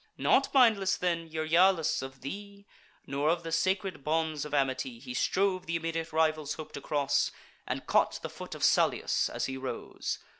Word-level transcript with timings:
Not 0.17 0.51
mindless 0.51 0.97
then, 0.97 1.27
Euryalus, 1.29 2.01
of 2.01 2.21
thee, 2.21 2.65
Nor 3.05 3.29
of 3.29 3.43
the 3.43 3.51
sacred 3.51 4.03
bonds 4.03 4.45
of 4.45 4.53
amity, 4.55 4.97
He 4.97 5.13
strove 5.13 5.67
th' 5.67 5.77
immediate 5.77 6.11
rival's 6.11 6.55
hope 6.55 6.71
to 6.71 6.81
cross, 6.81 7.31
And 7.67 7.85
caught 7.85 8.19
the 8.23 8.27
foot 8.31 8.55
of 8.55 8.63
Salius 8.63 9.29
as 9.29 9.45
he 9.45 9.57
rose. 9.57 10.17